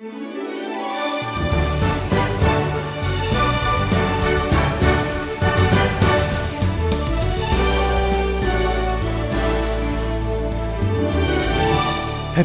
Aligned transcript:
Have 0.00 0.08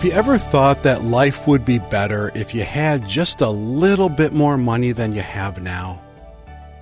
you 0.03 0.11
ever 0.11 0.37
thought 0.37 0.83
that 0.83 1.05
life 1.05 1.47
would 1.47 1.63
be 1.63 1.79
better 1.79 2.29
if 2.35 2.53
you 2.53 2.65
had 2.65 3.07
just 3.07 3.39
a 3.39 3.49
little 3.49 4.09
bit 4.09 4.33
more 4.33 4.57
money 4.57 4.91
than 4.91 5.13
you 5.13 5.21
have 5.21 5.63
now? 5.63 6.03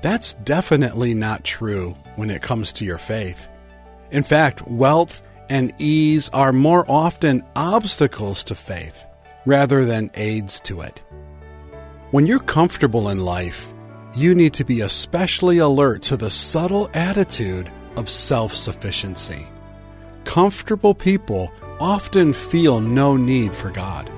That's 0.01 0.33
definitely 0.33 1.13
not 1.13 1.43
true 1.43 1.95
when 2.15 2.31
it 2.31 2.41
comes 2.41 2.73
to 2.73 2.85
your 2.85 2.97
faith. 2.97 3.47
In 4.09 4.23
fact, 4.23 4.67
wealth 4.67 5.21
and 5.49 5.71
ease 5.77 6.29
are 6.29 6.51
more 6.51 6.83
often 6.87 7.43
obstacles 7.55 8.43
to 8.45 8.55
faith 8.55 9.05
rather 9.45 9.85
than 9.85 10.11
aids 10.15 10.59
to 10.61 10.81
it. 10.81 11.03
When 12.11 12.27
you're 12.27 12.39
comfortable 12.39 13.09
in 13.09 13.19
life, 13.19 13.73
you 14.15 14.35
need 14.35 14.53
to 14.53 14.63
be 14.63 14.81
especially 14.81 15.57
alert 15.57 16.03
to 16.03 16.17
the 16.17 16.29
subtle 16.29 16.89
attitude 16.93 17.71
of 17.95 18.09
self 18.09 18.55
sufficiency. 18.55 19.47
Comfortable 20.23 20.93
people 20.93 21.51
often 21.79 22.33
feel 22.33 22.79
no 22.79 23.17
need 23.17 23.55
for 23.55 23.71
God. 23.71 24.11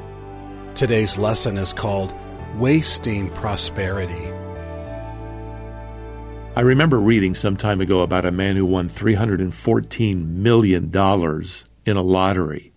Today's 0.76 1.18
lesson 1.18 1.58
is 1.58 1.74
called 1.74 2.14
Wasting 2.58 3.30
Prosperity. 3.30 4.32
I 6.58 6.62
remember 6.62 7.00
reading 7.00 7.36
some 7.36 7.58
time 7.58 7.82
ago 7.82 8.02
about 8.02 8.26
a 8.26 8.32
man 8.32 8.56
who 8.56 8.66
won 8.66 8.90
$314 8.90 10.28
million 10.28 10.86
in 11.86 11.98
a 11.98 12.02
lottery. 12.02 12.72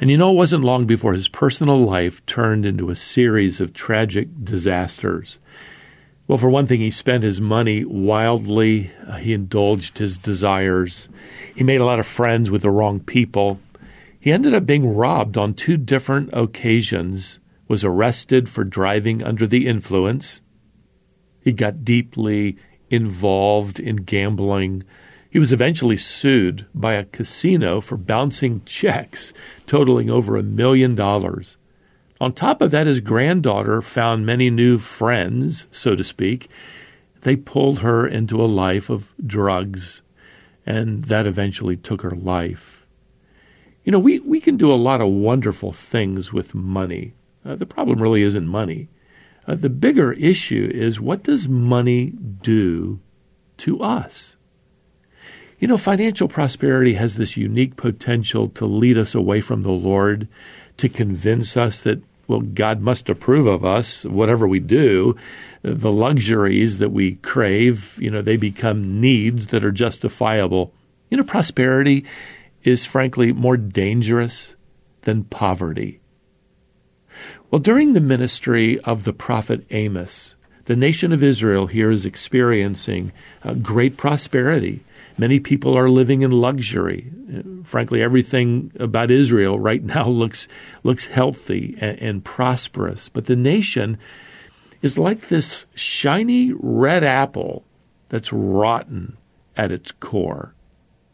And 0.00 0.08
you 0.08 0.16
know, 0.16 0.32
it 0.32 0.36
wasn't 0.36 0.64
long 0.64 0.86
before 0.86 1.12
his 1.12 1.28
personal 1.28 1.76
life 1.76 2.24
turned 2.24 2.64
into 2.64 2.88
a 2.88 2.96
series 2.96 3.60
of 3.60 3.74
tragic 3.74 4.28
disasters. 4.42 5.38
Well, 6.26 6.38
for 6.38 6.48
one 6.48 6.66
thing, 6.66 6.80
he 6.80 6.90
spent 6.90 7.22
his 7.22 7.38
money 7.38 7.84
wildly. 7.84 8.92
Uh, 9.06 9.16
he 9.16 9.34
indulged 9.34 9.98
his 9.98 10.16
desires. 10.16 11.10
He 11.54 11.64
made 11.64 11.82
a 11.82 11.84
lot 11.84 11.98
of 11.98 12.06
friends 12.06 12.50
with 12.50 12.62
the 12.62 12.70
wrong 12.70 13.00
people. 13.00 13.60
He 14.18 14.32
ended 14.32 14.54
up 14.54 14.64
being 14.64 14.94
robbed 14.94 15.36
on 15.36 15.52
two 15.52 15.76
different 15.76 16.30
occasions, 16.32 17.38
was 17.68 17.84
arrested 17.84 18.48
for 18.48 18.64
driving 18.64 19.22
under 19.22 19.46
the 19.46 19.66
influence. 19.66 20.40
He 21.42 21.52
got 21.52 21.84
deeply 21.84 22.56
involved 22.88 23.78
in 23.78 23.96
gambling. 23.96 24.84
He 25.30 25.38
was 25.38 25.52
eventually 25.52 25.96
sued 25.96 26.66
by 26.74 26.94
a 26.94 27.04
casino 27.04 27.80
for 27.80 27.96
bouncing 27.96 28.62
checks 28.64 29.32
totaling 29.64 30.10
over 30.10 30.36
a 30.36 30.42
million 30.42 30.96
dollars. 30.96 31.56
On 32.20 32.32
top 32.32 32.60
of 32.60 32.72
that, 32.72 32.88
his 32.88 33.00
granddaughter 33.00 33.80
found 33.80 34.26
many 34.26 34.50
new 34.50 34.76
friends, 34.76 35.68
so 35.70 35.94
to 35.94 36.02
speak. 36.02 36.50
They 37.22 37.36
pulled 37.36 37.78
her 37.78 38.06
into 38.06 38.42
a 38.42 38.46
life 38.46 38.90
of 38.90 39.12
drugs, 39.24 40.02
and 40.66 41.04
that 41.04 41.26
eventually 41.26 41.76
took 41.76 42.02
her 42.02 42.10
life. 42.10 42.84
You 43.84 43.92
know, 43.92 43.98
we, 43.98 44.18
we 44.18 44.40
can 44.40 44.56
do 44.56 44.72
a 44.72 44.74
lot 44.74 45.00
of 45.00 45.08
wonderful 45.08 45.72
things 45.72 46.32
with 46.32 46.54
money. 46.54 47.14
Uh, 47.44 47.54
the 47.54 47.66
problem 47.66 48.02
really 48.02 48.22
isn't 48.22 48.46
money. 48.46 48.88
Uh, 49.46 49.54
the 49.54 49.70
bigger 49.70 50.12
issue 50.12 50.70
is 50.74 51.00
what 51.00 51.22
does 51.22 51.48
money 51.48 52.12
do 52.42 53.00
to 53.58 53.80
us? 53.80 54.36
You 55.60 55.68
know, 55.68 55.76
financial 55.76 56.26
prosperity 56.26 56.94
has 56.94 57.16
this 57.16 57.36
unique 57.36 57.76
potential 57.76 58.48
to 58.48 58.64
lead 58.64 58.96
us 58.96 59.14
away 59.14 59.42
from 59.42 59.62
the 59.62 59.70
Lord, 59.70 60.26
to 60.78 60.88
convince 60.88 61.54
us 61.54 61.80
that 61.80 62.02
well, 62.26 62.40
God 62.40 62.80
must 62.80 63.10
approve 63.10 63.46
of 63.46 63.64
us, 63.64 64.04
whatever 64.04 64.46
we 64.46 64.60
do. 64.60 65.16
The 65.62 65.92
luxuries 65.92 66.78
that 66.78 66.90
we 66.90 67.16
crave, 67.16 67.98
you 68.00 68.08
know, 68.08 68.22
they 68.22 68.36
become 68.36 69.00
needs 69.00 69.48
that 69.48 69.64
are 69.64 69.72
justifiable. 69.72 70.72
You 71.10 71.18
know, 71.18 71.24
prosperity 71.24 72.06
is 72.62 72.86
frankly 72.86 73.32
more 73.32 73.56
dangerous 73.56 74.54
than 75.02 75.24
poverty. 75.24 76.00
Well, 77.50 77.58
during 77.58 77.92
the 77.92 78.00
ministry 78.00 78.78
of 78.80 79.02
the 79.02 79.12
prophet 79.12 79.66
Amos, 79.70 80.36
the 80.66 80.76
nation 80.76 81.12
of 81.12 81.22
Israel 81.22 81.66
here 81.66 81.90
is 81.90 82.06
experiencing 82.06 83.12
uh, 83.42 83.54
great 83.54 83.96
prosperity. 83.96 84.84
Many 85.18 85.40
people 85.40 85.76
are 85.76 85.90
living 85.90 86.22
in 86.22 86.30
luxury. 86.30 87.12
Frankly, 87.64 88.02
everything 88.02 88.72
about 88.78 89.10
Israel 89.10 89.58
right 89.58 89.82
now 89.96 90.08
looks 90.08 90.48
looks 90.82 91.06
healthy 91.06 91.76
and, 91.80 91.98
and 91.98 92.24
prosperous. 92.24 93.08
But 93.08 93.26
the 93.26 93.36
nation 93.36 93.98
is 94.82 94.98
like 94.98 95.28
this 95.28 95.66
shiny 95.74 96.52
red 96.52 97.04
apple 97.04 97.64
that's 98.08 98.32
rotten 98.32 99.16
at 99.56 99.70
its 99.70 99.92
core. 99.92 100.54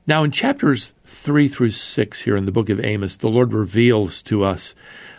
Now, 0.08 0.22
in 0.22 0.30
chapters 0.30 0.92
3 1.04 1.48
through 1.48 1.70
6 1.70 2.20
here 2.22 2.36
in 2.36 2.46
the 2.46 2.52
book 2.52 2.68
of 2.68 2.84
Amos, 2.84 3.16
the 3.16 3.28
Lord 3.28 3.52
reveals 3.52 4.22
to 4.22 4.44
us 4.44 4.72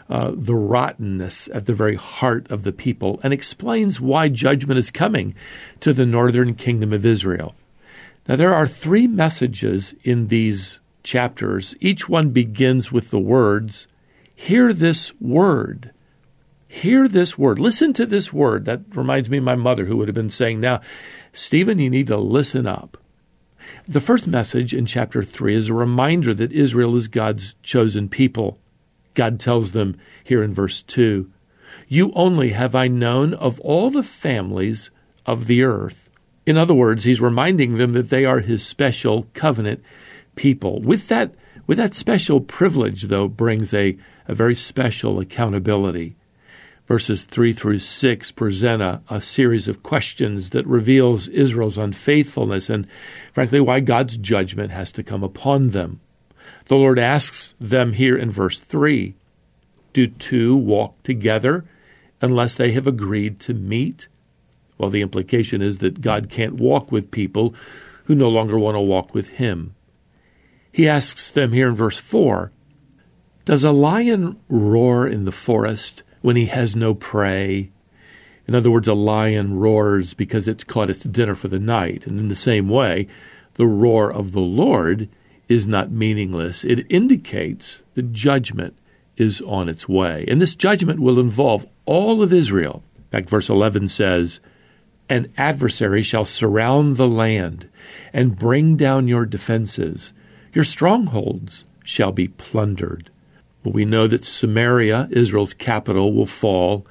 uh, 0.10 0.32
the 0.34 0.56
rottenness 0.56 1.50
at 1.54 1.66
the 1.66 1.74
very 1.74 1.96
heart 1.96 2.50
of 2.50 2.64
the 2.64 2.72
people 2.72 3.20
and 3.22 3.34
explains 3.34 4.00
why 4.00 4.30
judgment 4.30 4.78
is 4.78 4.90
coming 4.90 5.36
to 5.82 5.92
the 5.92 6.06
northern 6.06 6.54
kingdom 6.54 6.94
of 6.94 7.06
Israel. 7.06 7.54
Now, 8.28 8.36
there 8.36 8.54
are 8.54 8.68
three 8.68 9.08
messages 9.08 9.96
in 10.04 10.28
these 10.28 10.80
chapters. 11.02 11.76
Each 11.80 12.10
one 12.10 12.32
begins 12.32 12.92
with 12.92 13.10
the 13.10 13.20
words, 13.20 13.88
Hear 14.36 14.74
this 14.74 15.20
word. 15.20 15.92
Hear 16.68 17.08
this 17.08 17.38
word. 17.38 17.60
Listen 17.60 17.94
to 17.94 18.06
this 18.06 18.34
word. 18.34 18.66
That 18.66 18.82
reminds 18.94 19.30
me 19.30 19.38
of 19.38 19.44
my 19.44 19.56
mother, 19.56 19.86
who 19.86 19.98
would 19.98 20.10
have 20.10 20.16
been 20.16 20.30
saying, 20.30 20.60
Now, 20.60 20.82
Stephen, 21.32 21.80
you 21.80 21.90
need 21.90 22.08
to 22.08 22.18
listen 22.18 22.68
up. 22.68 22.98
The 23.88 24.02
first 24.02 24.28
message 24.28 24.74
in 24.74 24.86
chapter 24.86 25.24
3 25.24 25.56
is 25.56 25.70
a 25.70 25.74
reminder 25.74 26.34
that 26.34 26.52
Israel 26.52 26.96
is 26.96 27.08
God's 27.08 27.56
chosen 27.64 28.10
people. 28.10 28.60
God 29.14 29.40
tells 29.40 29.72
them 29.72 29.98
here 30.24 30.44
in 30.44 30.54
verse 30.54 30.82
2 30.82 31.32
You 31.88 32.12
only 32.14 32.50
have 32.50 32.76
I 32.76 32.88
known 32.88 33.34
of 33.34 33.60
all 33.62 33.90
the 33.90 34.04
families 34.04 34.92
of 35.26 35.48
the 35.48 35.64
earth. 35.64 36.07
In 36.48 36.58
other 36.58 36.74
words, 36.74 37.04
he's 37.04 37.20
reminding 37.20 37.76
them 37.76 37.92
that 37.92 38.10
they 38.10 38.24
are 38.24 38.40
his 38.40 38.66
special 38.66 39.24
covenant 39.34 39.84
people. 40.38 40.80
With 40.80 41.10
that, 41.10 41.36
with 41.68 41.78
that 41.78 41.94
special 41.94 42.40
privilege, 42.40 43.04
though, 43.04 43.28
brings 43.28 43.74
a, 43.74 43.98
a 44.30 44.34
very 44.34 44.56
special 44.56 45.20
accountability. 45.20 46.16
Verses 46.88 47.26
3 47.26 47.52
through 47.52 47.80
6 47.80 48.32
present 48.32 48.82
a, 48.82 49.02
a 49.10 49.20
series 49.20 49.68
of 49.68 49.84
questions 49.84 50.52
that 50.52 50.66
reveals 50.66 51.28
Israel's 51.28 51.78
unfaithfulness 51.78 52.70
and, 52.70 52.88
frankly, 53.34 53.60
why 53.60 53.82
God's 53.82 54.16
judgment 54.16 54.72
has 54.72 54.90
to 54.94 55.04
come 55.04 55.24
upon 55.24 55.72
them. 55.72 56.00
The 56.68 56.78
Lord 56.78 56.98
asks 56.98 57.56
them 57.60 57.92
here 57.92 58.18
in 58.18 58.32
verse 58.32 58.62
3 58.62 59.16
Do 59.92 60.08
two 60.08 60.56
walk 60.56 61.04
together 61.04 61.66
unless 62.22 62.56
they 62.56 62.72
have 62.72 62.88
agreed 62.88 63.42
to 63.42 63.54
meet? 63.54 64.08
Well, 64.78 64.90
the 64.90 65.02
implication 65.02 65.62
is 65.62 65.80
that 65.80 66.02
God 66.02 66.30
can't 66.30 66.56
walk 66.56 66.92
with 66.92 67.12
people 67.12 67.56
who 68.06 68.16
no 68.16 68.30
longer 68.30 68.58
want 68.58 68.76
to 68.76 68.82
walk 68.82 69.14
with 69.14 69.30
Him. 69.30 69.76
He 70.72 70.88
asks 70.88 71.32
them 71.32 71.54
here 71.54 71.70
in 71.70 71.76
verse 71.76 71.98
4 71.98 72.52
Does 73.46 73.64
a 73.64 73.72
lion 73.72 74.40
roar 74.48 75.08
in 75.08 75.24
the 75.24 75.32
forest 75.32 76.04
when 76.22 76.36
he 76.36 76.46
has 76.46 76.76
no 76.76 76.94
prey? 76.94 77.72
In 78.48 78.56
other 78.56 78.72
words, 78.72 78.88
a 78.88 78.94
lion 78.94 79.60
roars 79.60 80.14
because 80.14 80.48
it's 80.48 80.64
caught 80.64 80.90
its 80.90 81.04
dinner 81.04 81.36
for 81.36 81.48
the 81.48 81.60
night. 81.60 82.08
And 82.08 82.20
in 82.20 82.28
the 82.28 82.36
same 82.36 82.70
way, 82.70 83.08
the 83.56 83.68
roar 83.68 84.12
of 84.12 84.32
the 84.32 84.40
Lord 84.40 85.10
is 85.50 85.68
not 85.68 85.92
meaningless. 85.92 86.64
It 86.64 86.86
indicates 86.90 87.84
the 87.96 88.04
judgment 88.04 88.78
is 89.18 89.42
on 89.42 89.68
its 89.68 89.90
way. 89.90 90.26
And 90.28 90.40
this 90.40 90.56
judgment 90.56 91.00
will 91.00 91.20
involve 91.20 91.66
all 91.86 92.22
of 92.22 92.32
Israel. 92.32 92.84
In 92.98 93.04
fact, 93.06 93.30
verse 93.30 93.50
11 93.50 93.88
says, 93.90 94.40
an 95.10 95.32
adversary 95.38 96.02
shall 96.02 96.26
surround 96.26 96.98
the 96.98 97.08
land 97.08 97.70
and 98.14 98.38
bring 98.38 98.76
down 98.76 99.08
your 99.08 99.26
defenses. 99.26 100.14
Your 100.54 100.64
strongholds 100.64 101.64
shall 101.84 102.12
be 102.12 102.28
plundered. 102.28 103.10
We 103.64 103.86
know 103.86 104.08
that 104.08 104.26
Samaria, 104.26 105.10
Israel's 105.12 105.54
capital, 105.54 106.14
will 106.14 106.26
fall. 106.26 106.86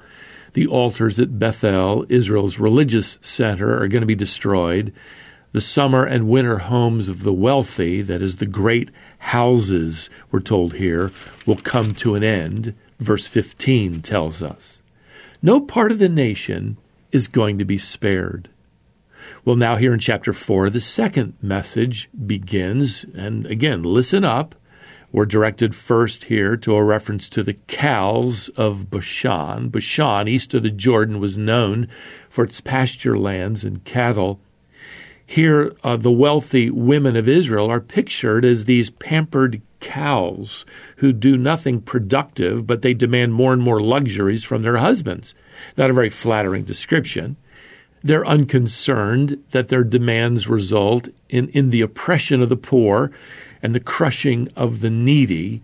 The 0.53 0.67
altars 0.67 1.19
at 1.19 1.39
Bethel, 1.39 2.05
Israel's 2.09 2.59
religious 2.59 3.17
center, 3.21 3.81
are 3.81 3.87
going 3.87 4.01
to 4.01 4.07
be 4.07 4.15
destroyed. 4.15 4.93
The 5.53 5.61
summer 5.61 6.03
and 6.03 6.27
winter 6.27 6.59
homes 6.59 7.09
of 7.09 7.23
the 7.23 7.33
wealthy, 7.33 8.01
that 8.01 8.21
is, 8.21 8.37
the 8.37 8.45
great 8.45 8.91
houses, 9.19 10.09
we're 10.31 10.39
told 10.39 10.73
here, 10.73 11.11
will 11.45 11.57
come 11.57 11.93
to 11.95 12.15
an 12.15 12.23
end. 12.23 12.75
Verse 12.99 13.27
15 13.27 14.01
tells 14.01 14.43
us. 14.43 14.81
No 15.41 15.61
part 15.61 15.91
of 15.91 15.99
the 15.99 16.09
nation 16.09 16.77
is 17.11 17.27
going 17.27 17.57
to 17.57 17.65
be 17.65 17.77
spared. 17.77 18.49
Well, 19.45 19.55
now 19.55 19.75
here 19.75 19.93
in 19.93 19.99
chapter 19.99 20.33
4, 20.33 20.69
the 20.69 20.81
second 20.81 21.33
message 21.41 22.09
begins. 22.25 23.05
And 23.15 23.45
again, 23.45 23.83
listen 23.83 24.23
up. 24.23 24.55
We're 25.11 25.25
directed 25.25 25.73
first 25.73 26.25
here 26.25 26.57
to 26.57 26.75
a 26.75 26.83
reference 26.83 27.29
to 27.29 27.43
the 27.43 27.53
cows 27.53 28.49
of 28.49 28.89
Bashan. 28.89 29.69
Bashan, 29.69 30.27
east 30.27 30.53
of 30.53 30.63
the 30.63 30.69
Jordan, 30.69 31.19
was 31.19 31.37
known 31.37 31.87
for 32.29 32.43
its 32.43 32.59
pasture 32.59 33.17
lands 33.17 33.63
and 33.63 33.83
cattle. 33.85 34.39
Here, 35.25 35.73
uh, 35.83 35.97
the 35.97 36.11
wealthy 36.11 36.69
women 36.69 37.15
of 37.15 37.27
Israel 37.27 37.69
are 37.71 37.79
pictured 37.79 38.43
as 38.43 38.65
these 38.65 38.89
pampered 38.89 39.61
cows 39.79 40.65
who 40.97 41.13
do 41.13 41.37
nothing 41.37 41.81
productive, 41.81 42.65
but 42.65 42.81
they 42.81 42.93
demand 42.93 43.33
more 43.33 43.53
and 43.53 43.61
more 43.61 43.79
luxuries 43.79 44.43
from 44.43 44.61
their 44.61 44.77
husbands. 44.77 45.33
Not 45.77 45.89
a 45.89 45.93
very 45.93 46.09
flattering 46.09 46.63
description. 46.63 47.37
They're 48.03 48.25
unconcerned 48.25 49.43
that 49.51 49.69
their 49.69 49.83
demands 49.83 50.47
result 50.47 51.09
in, 51.29 51.49
in 51.49 51.69
the 51.69 51.81
oppression 51.81 52.41
of 52.41 52.49
the 52.49 52.55
poor 52.55 53.11
and 53.61 53.73
the 53.73 53.79
crushing 53.79 54.49
of 54.55 54.81
the 54.81 54.89
needy. 54.89 55.61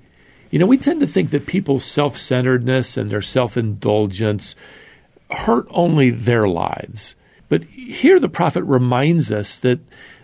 You 0.50 0.60
know, 0.60 0.66
we 0.66 0.78
tend 0.78 1.00
to 1.00 1.08
think 1.08 1.30
that 1.30 1.46
people's 1.46 1.86
self 1.86 2.18
centeredness 2.18 2.98
and 2.98 3.10
their 3.10 3.22
self 3.22 3.58
indulgence 3.58 4.56
hurt 5.32 5.68
only 5.70 6.10
their 6.10 6.48
lives. 6.48 7.16
But 7.50 7.64
here 7.66 8.20
the 8.20 8.30
prophet 8.30 8.64
reminds 8.64 9.32
us 9.32 9.60
that 9.60 9.80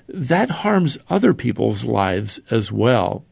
that 0.07 0.49
harms 0.49 0.97
other 1.09 1.33
people's 1.33 1.83
lives 1.83 2.39
as 2.49 2.71
well. 2.71 3.23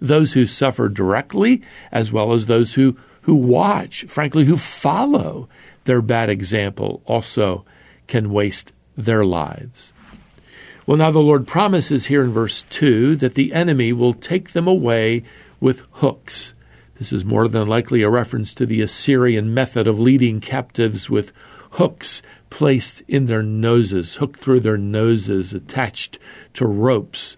Those 0.00 0.32
who 0.32 0.46
suffer 0.46 0.88
directly, 0.88 1.62
as 1.92 2.10
well 2.10 2.32
as 2.32 2.46
those 2.46 2.74
who, 2.74 2.96
who 3.22 3.34
watch, 3.34 4.04
frankly, 4.04 4.44
who 4.44 4.56
follow 4.56 5.48
their 5.84 6.02
bad 6.02 6.28
example, 6.28 7.02
also 7.04 7.64
can 8.06 8.32
waste 8.32 8.72
their 8.96 9.24
lives. 9.24 9.92
Well, 10.86 10.96
now 10.96 11.10
the 11.10 11.20
Lord 11.20 11.46
promises 11.46 12.06
here 12.06 12.24
in 12.24 12.32
verse 12.32 12.62
2 12.62 13.16
that 13.16 13.34
the 13.34 13.52
enemy 13.52 13.92
will 13.92 14.14
take 14.14 14.50
them 14.50 14.66
away 14.66 15.22
with 15.60 15.86
hooks. 15.92 16.54
This 16.98 17.12
is 17.12 17.24
more 17.24 17.48
than 17.48 17.68
likely 17.68 18.02
a 18.02 18.10
reference 18.10 18.52
to 18.54 18.66
the 18.66 18.80
Assyrian 18.80 19.54
method 19.54 19.86
of 19.86 20.00
leading 20.00 20.40
captives 20.40 21.08
with 21.08 21.32
hooks 21.72 22.22
placed 22.50 23.02
in 23.06 23.26
their 23.26 23.42
noses, 23.42 24.16
hooked 24.16 24.40
through 24.40 24.60
their 24.60 24.76
noses, 24.76 25.54
attached 25.54 26.18
to 26.54 26.66
ropes. 26.66 27.36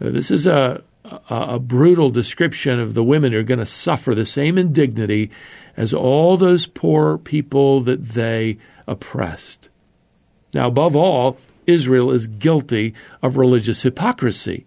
Uh, 0.00 0.10
this 0.10 0.30
is 0.30 0.46
a, 0.46 0.82
a, 1.10 1.34
a 1.54 1.58
brutal 1.58 2.10
description 2.10 2.78
of 2.80 2.94
the 2.94 3.04
women 3.04 3.32
who 3.32 3.38
are 3.38 3.44
going 3.44 3.58
to 3.58 3.66
suffer 3.66 4.14
the 4.14 4.24
same 4.24 4.58
indignity 4.58 5.30
as 5.76 5.94
all 5.94 6.36
those 6.36 6.66
poor 6.66 7.18
people 7.18 7.80
that 7.80 8.10
they 8.10 8.58
oppressed. 8.86 9.68
Now, 10.52 10.68
above 10.68 10.96
all, 10.96 11.38
Israel 11.66 12.10
is 12.10 12.26
guilty 12.26 12.94
of 13.22 13.36
religious 13.36 13.82
hypocrisy. 13.82 14.66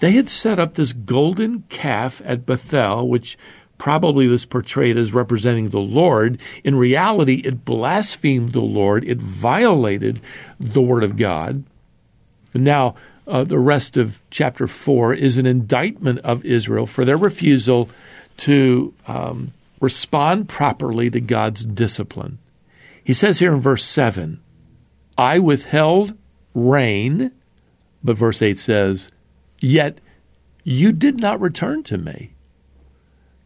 They 0.00 0.12
had 0.12 0.30
set 0.30 0.58
up 0.58 0.74
this 0.74 0.92
golden 0.92 1.64
calf 1.68 2.22
at 2.24 2.46
Bethel, 2.46 3.08
which 3.08 3.36
probably 3.78 4.26
was 4.26 4.46
portrayed 4.46 4.96
as 4.96 5.12
representing 5.12 5.68
the 5.68 5.80
Lord. 5.80 6.40
In 6.64 6.76
reality, 6.76 7.42
it 7.44 7.64
blasphemed 7.64 8.52
the 8.52 8.60
Lord, 8.60 9.04
it 9.04 9.18
violated 9.18 10.20
the 10.58 10.82
Word 10.82 11.04
of 11.04 11.16
God. 11.16 11.64
Now, 12.54 12.94
uh, 13.28 13.44
the 13.44 13.58
rest 13.58 13.96
of 13.96 14.22
chapter 14.30 14.66
4 14.66 15.14
is 15.14 15.36
an 15.36 15.46
indictment 15.46 16.18
of 16.20 16.44
Israel 16.44 16.86
for 16.86 17.04
their 17.04 17.16
refusal 17.16 17.88
to 18.38 18.94
um, 19.06 19.52
respond 19.80 20.48
properly 20.48 21.10
to 21.10 21.20
God's 21.20 21.64
discipline. 21.64 22.38
He 23.04 23.12
says 23.12 23.38
here 23.38 23.52
in 23.52 23.60
verse 23.60 23.84
7 23.84 24.40
I 25.16 25.38
withheld 25.38 26.16
rain, 26.54 27.32
but 28.02 28.16
verse 28.16 28.40
8 28.40 28.58
says, 28.58 29.10
Yet 29.60 30.00
you 30.64 30.92
did 30.92 31.20
not 31.20 31.40
return 31.40 31.82
to 31.84 31.98
me. 31.98 32.32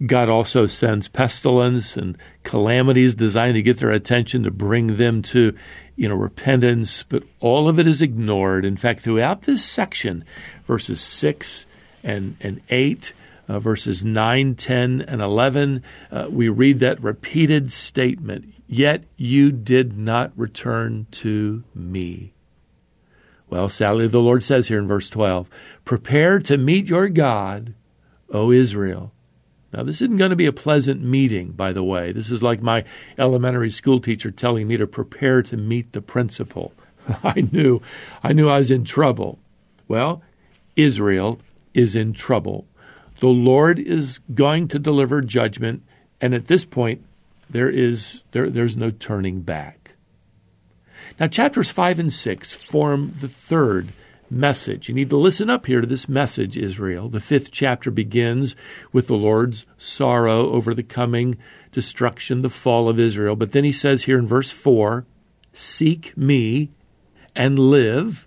God 0.07 0.29
also 0.29 0.67
sends 0.67 1.09
pestilence 1.09 1.97
and 1.97 2.17
calamities 2.43 3.15
designed 3.15 3.55
to 3.55 3.63
get 3.63 3.79
their 3.79 3.91
attention 3.91 4.43
to 4.45 4.51
bring 4.51 4.97
them 4.97 5.23
to, 5.23 5.55
you 5.97 6.09
know, 6.09 6.15
repentance, 6.15 7.05
but 7.05 7.23
all 7.41 7.69
of 7.69 7.79
it 7.79 7.87
is 7.87 8.03
ignored. 8.03 8.65
In 8.65 8.77
fact, 8.77 9.01
throughout 9.01 9.43
this 9.43 9.65
section, 9.65 10.25
verses 10.67 11.01
6 11.01 11.67
and, 12.03 12.37
and 12.41 12.61
8, 12.69 13.13
uh, 13.49 13.59
verses 13.59 14.05
9, 14.05 14.55
10, 14.55 15.03
and 15.03 15.23
11, 15.23 15.83
uh, 16.11 16.27
we 16.31 16.49
read 16.49 16.81
that 16.81 17.03
repeated 17.03 17.71
statement, 17.71 18.55
Yet 18.67 19.05
you 19.17 19.53
did 19.53 19.99
not 19.99 20.33
return 20.35 21.07
to 21.13 21.63
me. 21.75 22.33
Well, 23.51 23.69
sadly, 23.69 24.07
the 24.07 24.23
Lord 24.23 24.43
says 24.43 24.69
here 24.69 24.79
in 24.79 24.89
verse 24.89 25.11
12, 25.11 25.51
Prepare 25.85 26.39
to 26.41 26.57
meet 26.57 26.87
your 26.87 27.09
God, 27.11 27.75
O 28.31 28.51
Israel. 28.51 29.13
Now, 29.73 29.83
this 29.83 30.03
isn't 30.03 30.19
going 30.19 30.31
to 30.31 30.37
be 30.37 30.47
a 30.47 30.53
pleasant 30.53 31.03
meeting, 31.03 31.53
by 31.53 31.73
the 31.73 31.83
way. 31.83 32.13
This 32.13 32.31
is 32.31 32.43
like 32.43 32.61
my 32.61 32.85
elementary 33.17 33.71
school 33.71 34.01
teacher 34.01 34.31
telling 34.31 34.69
me 34.69 34.77
to 34.77 34.87
prepare 34.87 35.43
to 35.43 35.57
meet 35.57 35.93
the 35.93 36.03
principal. 36.03 36.75
I 37.25 37.49
knew, 37.53 37.81
I 38.23 38.33
knew 38.35 38.49
I 38.49 38.59
was 38.59 38.71
in 38.71 38.85
trouble. 38.85 39.39
Well, 39.89 40.23
Israel 40.77 41.41
is 41.73 41.97
in 41.97 42.13
trouble. 42.13 42.67
The 43.21 43.29
Lord 43.29 43.79
is 43.79 44.21
going 44.35 44.69
to 44.69 44.79
deliver 44.79 45.21
judgment, 45.21 45.83
and 46.21 46.35
at 46.35 46.47
this 46.47 46.65
point, 46.65 47.05
there 47.49 47.71
is 47.71 48.23
there, 48.33 48.51
there's 48.51 48.77
no 48.77 48.91
turning 48.91 49.43
back. 49.43 49.95
Now, 51.21 51.29
chapters 51.29 51.71
5 51.71 51.99
and 51.99 52.13
6 52.13 52.55
form 52.55 53.15
the 53.21 53.29
third 53.29 53.93
message. 54.33 54.89
You 54.89 54.95
need 54.95 55.11
to 55.11 55.17
listen 55.17 55.51
up 55.51 55.67
here 55.67 55.81
to 55.81 55.87
this 55.87 56.09
message, 56.09 56.57
Israel. 56.57 57.09
The 57.09 57.21
fifth 57.21 57.51
chapter 57.51 57.91
begins 57.91 58.57
with 58.93 59.07
the 59.07 59.15
Lord's 59.15 59.67
sorrow 59.77 60.51
over 60.51 60.75
the 60.75 60.83
coming 60.83 61.37
destruction, 61.71 62.43
the 62.43 62.51
fall 62.51 62.89
of 62.89 62.99
Israel. 62.99 63.37
But 63.37 63.53
then 63.53 63.65
he 63.65 63.73
says 63.73 64.05
here 64.05 64.19
in 64.19 64.27
verse 64.27 64.51
4 64.51 65.07
Seek 65.53 66.17
me 66.17 66.71
and 67.37 67.59
live. 67.59 68.27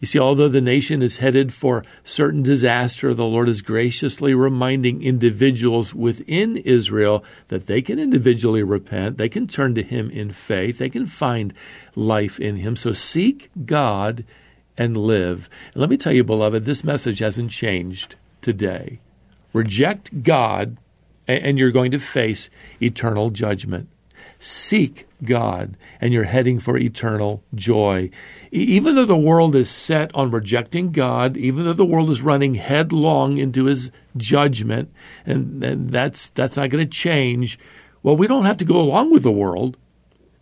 You 0.00 0.06
see, 0.06 0.18
although 0.18 0.48
the 0.48 0.60
nation 0.60 1.02
is 1.02 1.16
headed 1.16 1.52
for 1.52 1.82
certain 2.04 2.42
disaster, 2.42 3.12
the 3.12 3.24
Lord 3.24 3.48
is 3.48 3.62
graciously 3.62 4.32
reminding 4.32 5.02
individuals 5.02 5.92
within 5.92 6.56
Israel 6.58 7.24
that 7.48 7.66
they 7.66 7.82
can 7.82 7.98
individually 7.98 8.62
repent, 8.62 9.18
they 9.18 9.28
can 9.28 9.48
turn 9.48 9.74
to 9.74 9.82
Him 9.82 10.08
in 10.10 10.30
faith, 10.30 10.78
they 10.78 10.90
can 10.90 11.06
find 11.06 11.52
life 11.96 12.38
in 12.38 12.56
Him. 12.56 12.76
So 12.76 12.92
seek 12.92 13.50
God 13.64 14.24
and 14.78 14.96
live. 14.96 15.50
And 15.74 15.80
let 15.80 15.90
me 15.90 15.98
tell 15.98 16.12
you, 16.12 16.24
beloved, 16.24 16.64
this 16.64 16.84
message 16.84 17.18
hasn't 17.18 17.50
changed 17.50 18.14
today. 18.40 19.00
Reject 19.52 20.22
God, 20.22 20.78
and 21.26 21.58
you're 21.58 21.72
going 21.72 21.90
to 21.90 21.98
face 21.98 22.48
eternal 22.80 23.30
judgment. 23.30 23.88
Seek 24.38 25.08
God, 25.24 25.76
and 26.00 26.12
you're 26.12 26.24
heading 26.24 26.60
for 26.60 26.78
eternal 26.78 27.42
joy. 27.54 28.10
Even 28.52 28.94
though 28.94 29.04
the 29.04 29.16
world 29.16 29.56
is 29.56 29.68
set 29.68 30.14
on 30.14 30.30
rejecting 30.30 30.92
God, 30.92 31.36
even 31.36 31.64
though 31.64 31.72
the 31.72 31.84
world 31.84 32.08
is 32.08 32.22
running 32.22 32.54
headlong 32.54 33.36
into 33.36 33.64
his 33.64 33.90
judgment, 34.16 34.92
and, 35.26 35.62
and 35.64 35.90
that's, 35.90 36.30
that's 36.30 36.56
not 36.56 36.70
going 36.70 36.84
to 36.84 36.90
change, 36.90 37.58
well, 38.02 38.16
we 38.16 38.28
don't 38.28 38.44
have 38.44 38.56
to 38.58 38.64
go 38.64 38.80
along 38.80 39.12
with 39.12 39.24
the 39.24 39.32
world. 39.32 39.76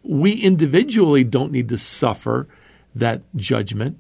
We 0.03 0.33
individually 0.33 1.25
don't 1.25 1.53
need 1.53 1.71
to 1.71 1.79
suffer 1.79 2.47
that 2.95 3.23
judgment. 3.35 3.99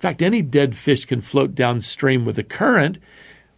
In 0.00 0.02
fact, 0.02 0.22
any 0.22 0.40
dead 0.40 0.78
fish 0.78 1.04
can 1.04 1.20
float 1.20 1.54
downstream 1.54 2.24
with 2.24 2.36
the 2.36 2.42
current, 2.42 2.96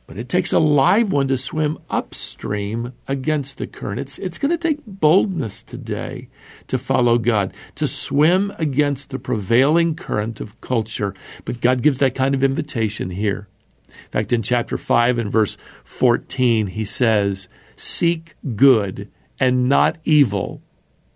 but 0.08 0.18
it 0.18 0.28
takes 0.28 0.52
a 0.52 0.58
live 0.58 1.12
one 1.12 1.28
to 1.28 1.38
swim 1.38 1.78
upstream 1.88 2.94
against 3.06 3.58
the 3.58 3.68
current. 3.68 4.00
It's, 4.00 4.18
it's 4.18 4.38
going 4.38 4.50
to 4.50 4.58
take 4.58 4.84
boldness 4.84 5.62
today 5.62 6.28
to 6.66 6.78
follow 6.78 7.16
God, 7.16 7.54
to 7.76 7.87
swim 7.87 8.52
against 8.58 9.11
the 9.11 9.20
prevailing 9.20 9.94
current 9.94 10.40
of 10.40 10.61
culture. 10.61 11.14
But 11.44 11.61
God 11.61 11.80
gives 11.80 12.00
that 12.00 12.16
kind 12.16 12.34
of 12.34 12.42
invitation 12.42 13.11
here. 13.11 13.46
In 13.87 14.11
fact, 14.11 14.32
in 14.32 14.42
chapter 14.42 14.76
5 14.76 15.18
and 15.18 15.30
verse 15.30 15.56
14, 15.84 16.66
he 16.66 16.84
says, 16.84 17.46
Seek 17.76 18.34
good 18.56 19.08
and 19.38 19.68
not 19.68 19.99
evil, 20.04 20.61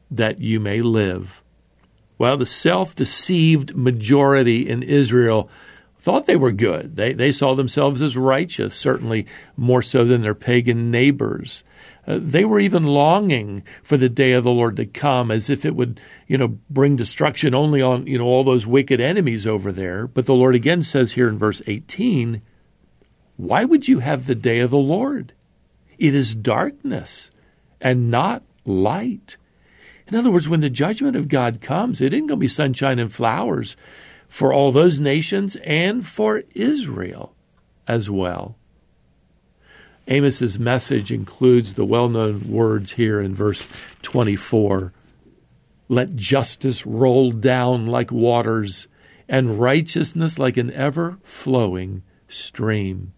that 0.09 0.41
you 0.41 0.61
may 0.61 0.83
live. 0.83 1.43
Well, 2.19 2.37
the 2.37 2.47
self 2.47 2.95
deceived 2.95 3.77
majority 3.77 4.69
in 4.69 4.83
Israel 4.83 5.51
thought 5.99 6.27
they 6.27 6.37
were 6.37 6.53
good. 6.53 6.97
They, 6.97 7.13
they 7.13 7.33
saw 7.33 7.55
themselves 7.55 8.01
as 8.01 8.17
righteous, 8.17 8.75
certainly 8.75 9.27
more 9.57 9.83
so 9.83 10.05
than 10.05 10.21
their 10.21 10.35
pagan 10.35 10.91
neighbors. 10.91 11.65
Uh, 12.07 12.21
they 12.23 12.45
were 12.45 12.61
even 12.61 12.85
longing 12.85 13.65
for 13.83 13.97
the 13.97 14.09
day 14.09 14.33
of 14.33 14.45
the 14.45 14.53
Lord 14.53 14.77
to 14.77 14.87
come 14.87 15.33
as 15.33 15.51
if 15.51 15.65
it 15.65 15.75
would, 15.75 16.01
you 16.29 16.39
know, 16.39 16.59
bring 16.71 16.95
destruction 16.95 17.55
only 17.55 17.83
on, 17.83 18.07
you 18.07 18.19
know, 18.19 18.25
all 18.25 18.45
those 18.45 18.67
wicked 18.67 19.01
enemies 19.01 19.47
over 19.47 19.73
there. 19.73 20.07
But 20.07 20.27
the 20.27 20.35
Lord 20.35 20.55
again 20.55 20.83
says 20.83 21.13
here 21.13 21.29
in 21.29 21.39
verse 21.39 21.61
18, 21.67 22.41
why 23.37 23.65
would 23.65 23.89
you 23.89 23.99
have 23.99 24.27
the 24.27 24.37
day 24.37 24.61
of 24.61 24.71
the 24.71 24.79
Lord? 24.79 25.33
It 25.99 26.15
is 26.15 26.35
darkness 26.35 27.31
and 27.81 28.11
not 28.11 28.45
light. 28.65 29.37
In 30.07 30.15
other 30.15 30.31
words, 30.31 30.49
when 30.49 30.61
the 30.61 30.71
judgment 30.71 31.17
of 31.17 31.29
God 31.29 31.61
comes, 31.61 32.01
it 32.01 32.15
ain't 32.15 32.29
going 32.29 32.39
to 32.39 32.43
be 32.43 32.49
sunshine 32.49 32.99
and 32.99 33.13
flowers 33.13 33.77
for 34.29 34.53
all 34.53 34.73
those 34.73 35.01
nations 35.01 35.57
and 35.57 36.07
for 36.07 36.45
Israel 36.55 37.35
as 37.89 38.09
well. 38.09 38.57
Amos's 40.09 40.59
message 40.59 41.11
includes 41.11 41.75
the 41.75 41.85
well-known 41.85 42.49
words 42.49 42.93
here 42.93 43.21
in 43.21 43.35
verse 43.35 43.67
24. 44.03 44.93
Let 45.89 46.15
justice 46.15 46.87
roll 46.87 47.33
down 47.33 47.87
like 47.87 48.13
waters 48.13 48.87
and 49.29 49.59
righteousness 49.59 50.39
like 50.39 50.57
an 50.57 50.73
ever 50.73 51.19
flowing 51.25 52.03
stream. 52.29 53.13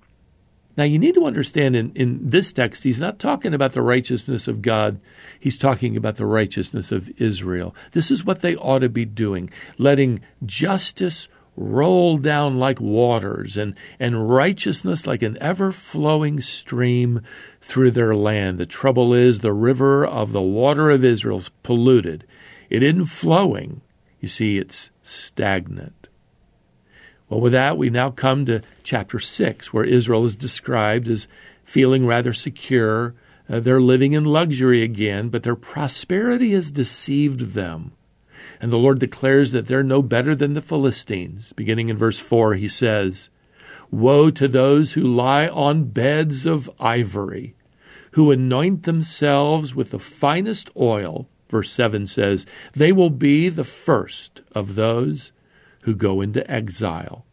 Now, 0.78 0.84
you 0.84 0.98
need 0.98 1.16
to 1.16 1.26
understand 1.26 1.74
in, 1.74 1.90
in 1.96 2.30
this 2.30 2.52
text, 2.52 2.84
he's 2.84 3.00
not 3.00 3.18
talking 3.18 3.52
about 3.52 3.72
the 3.72 3.82
righteousness 3.82 4.46
of 4.46 4.62
God. 4.62 5.00
He's 5.40 5.58
talking 5.58 5.96
about 5.96 6.16
the 6.16 6.24
righteousness 6.24 6.92
of 6.92 7.10
Israel. 7.20 7.74
This 7.92 8.12
is 8.12 8.24
what 8.24 8.42
they 8.42 8.54
ought 8.54 8.78
to 8.78 8.88
be 8.88 9.04
doing, 9.04 9.50
letting 9.76 10.20
justice 10.46 11.26
roll 11.56 12.16
down 12.16 12.60
like 12.60 12.80
waters 12.80 13.56
and, 13.56 13.76
and 13.98 14.30
righteousness 14.30 15.04
like 15.04 15.22
an 15.22 15.36
ever 15.40 15.72
flowing 15.72 16.40
stream 16.40 17.22
through 17.60 17.90
their 17.90 18.14
land. 18.14 18.58
The 18.58 18.64
trouble 18.66 19.12
is, 19.12 19.40
the 19.40 19.52
river 19.52 20.06
of 20.06 20.30
the 20.30 20.40
water 20.40 20.90
of 20.90 21.04
Israel's 21.04 21.48
polluted. 21.64 22.24
It 22.70 22.84
isn't 22.84 23.06
flowing. 23.06 23.80
You 24.20 24.28
see, 24.28 24.58
it's 24.58 24.90
stagnant. 25.02 25.97
Well, 27.28 27.40
with 27.40 27.52
that, 27.52 27.76
we 27.76 27.90
now 27.90 28.10
come 28.10 28.46
to 28.46 28.62
chapter 28.82 29.18
6, 29.18 29.72
where 29.72 29.84
Israel 29.84 30.24
is 30.24 30.34
described 30.34 31.08
as 31.08 31.28
feeling 31.62 32.06
rather 32.06 32.32
secure. 32.32 33.14
Uh, 33.48 33.60
they're 33.60 33.80
living 33.80 34.14
in 34.14 34.24
luxury 34.24 34.82
again, 34.82 35.28
but 35.28 35.42
their 35.42 35.56
prosperity 35.56 36.52
has 36.52 36.70
deceived 36.70 37.52
them. 37.52 37.92
And 38.60 38.72
the 38.72 38.78
Lord 38.78 38.98
declares 38.98 39.52
that 39.52 39.66
they're 39.66 39.82
no 39.82 40.02
better 40.02 40.34
than 40.34 40.54
the 40.54 40.62
Philistines. 40.62 41.52
Beginning 41.52 41.90
in 41.90 41.98
verse 41.98 42.18
4, 42.18 42.54
he 42.54 42.68
says, 42.68 43.28
Woe 43.90 44.30
to 44.30 44.48
those 44.48 44.94
who 44.94 45.02
lie 45.02 45.48
on 45.48 45.84
beds 45.84 46.46
of 46.46 46.70
ivory, 46.80 47.54
who 48.12 48.30
anoint 48.30 48.84
themselves 48.84 49.74
with 49.74 49.90
the 49.90 49.98
finest 49.98 50.70
oil. 50.76 51.28
Verse 51.50 51.70
7 51.70 52.06
says, 52.06 52.46
They 52.72 52.92
will 52.92 53.10
be 53.10 53.48
the 53.48 53.64
first 53.64 54.40
of 54.52 54.74
those 54.74 55.32
who 55.88 55.94
go 55.94 56.20
into 56.20 56.48
exile. 56.50 57.24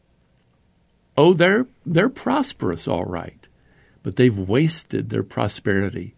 Oh, 1.17 1.33
they're, 1.33 1.67
they're 1.85 2.07
prosperous, 2.07 2.87
all 2.87 3.03
right, 3.03 3.49
but 4.01 4.15
they've 4.15 4.37
wasted 4.37 5.09
their 5.09 5.23
prosperity. 5.23 6.15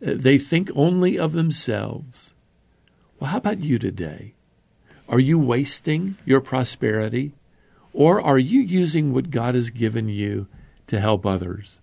Uh, 0.00 0.12
they 0.14 0.38
think 0.38 0.70
only 0.76 1.18
of 1.18 1.32
themselves. 1.32 2.34
Well, 3.18 3.30
how 3.30 3.38
about 3.38 3.64
you 3.64 3.80
today? 3.80 4.34
Are 5.08 5.18
you 5.18 5.40
wasting 5.40 6.16
your 6.24 6.40
prosperity? 6.40 7.32
Or 7.92 8.22
are 8.22 8.38
you 8.38 8.60
using 8.60 9.12
what 9.12 9.30
God 9.30 9.56
has 9.56 9.70
given 9.70 10.08
you 10.08 10.46
to 10.86 11.00
help 11.00 11.26
others? 11.26 11.80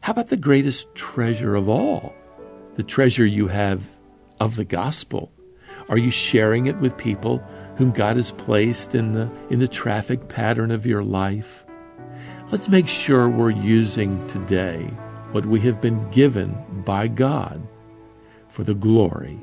How 0.00 0.12
about 0.12 0.28
the 0.28 0.38
greatest 0.38 0.94
treasure 0.94 1.54
of 1.54 1.68
all? 1.68 2.14
The 2.76 2.82
treasure 2.82 3.26
you 3.26 3.48
have 3.48 3.90
of 4.40 4.56
the 4.56 4.64
gospel. 4.64 5.30
Are 5.90 5.98
you 5.98 6.10
sharing 6.10 6.64
it 6.64 6.78
with 6.78 6.96
people 6.96 7.44
whom 7.78 7.92
God 7.92 8.16
has 8.16 8.32
placed 8.32 8.96
in 8.96 9.12
the, 9.12 9.30
in 9.50 9.60
the 9.60 9.68
traffic 9.68 10.28
pattern 10.28 10.72
of 10.72 10.84
your 10.84 11.04
life. 11.04 11.64
Let's 12.50 12.68
make 12.68 12.88
sure 12.88 13.28
we're 13.28 13.50
using 13.50 14.26
today 14.26 14.82
what 15.30 15.46
we 15.46 15.60
have 15.60 15.80
been 15.80 16.10
given 16.10 16.58
by 16.84 17.06
God 17.06 17.66
for 18.48 18.64
the 18.64 18.74
glory 18.74 19.38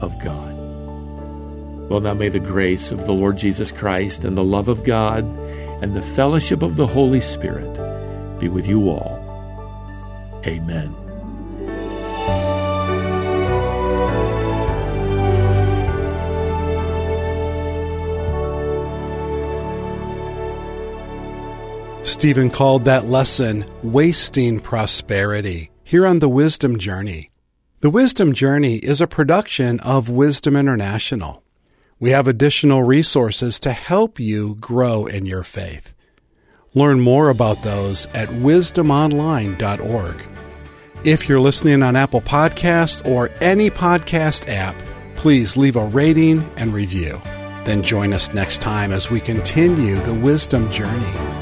of 0.00 0.18
God. 0.24 0.56
Well, 1.90 2.00
now 2.00 2.14
may 2.14 2.30
the 2.30 2.40
grace 2.40 2.90
of 2.90 3.04
the 3.04 3.12
Lord 3.12 3.36
Jesus 3.36 3.70
Christ 3.70 4.24
and 4.24 4.36
the 4.36 4.44
love 4.44 4.68
of 4.68 4.84
God 4.84 5.24
and 5.82 5.94
the 5.94 6.02
fellowship 6.02 6.62
of 6.62 6.76
the 6.76 6.86
Holy 6.86 7.20
Spirit 7.20 7.74
be 8.38 8.48
with 8.48 8.66
you 8.66 8.88
all. 8.88 9.18
Amen. 10.46 11.07
Stephen 22.18 22.50
called 22.50 22.84
that 22.84 23.04
lesson 23.04 23.64
Wasting 23.84 24.58
Prosperity 24.58 25.70
here 25.84 26.04
on 26.04 26.18
the 26.18 26.28
Wisdom 26.28 26.76
Journey. 26.76 27.30
The 27.78 27.90
Wisdom 27.90 28.32
Journey 28.32 28.78
is 28.78 29.00
a 29.00 29.06
production 29.06 29.78
of 29.78 30.10
Wisdom 30.10 30.56
International. 30.56 31.44
We 32.00 32.10
have 32.10 32.26
additional 32.26 32.82
resources 32.82 33.60
to 33.60 33.70
help 33.70 34.18
you 34.18 34.56
grow 34.56 35.06
in 35.06 35.26
your 35.26 35.44
faith. 35.44 35.94
Learn 36.74 36.98
more 36.98 37.28
about 37.28 37.62
those 37.62 38.06
at 38.06 38.30
wisdomonline.org. 38.30 40.26
If 41.04 41.28
you're 41.28 41.40
listening 41.40 41.84
on 41.84 41.94
Apple 41.94 42.22
Podcasts 42.22 43.06
or 43.08 43.30
any 43.40 43.70
podcast 43.70 44.48
app, 44.48 44.74
please 45.14 45.56
leave 45.56 45.76
a 45.76 45.86
rating 45.86 46.42
and 46.56 46.74
review. 46.74 47.22
Then 47.62 47.84
join 47.84 48.12
us 48.12 48.34
next 48.34 48.60
time 48.60 48.90
as 48.90 49.08
we 49.08 49.20
continue 49.20 50.00
the 50.00 50.14
wisdom 50.14 50.68
journey. 50.72 51.37